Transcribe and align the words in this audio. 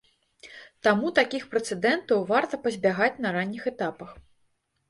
Таму 0.85 1.11
такіх 1.19 1.43
прэцэдэнтаў 1.51 2.23
варта 2.33 2.61
пазбягаць 2.65 3.13
на 3.27 3.35
ранніх 3.37 3.63
этапах. 3.75 4.09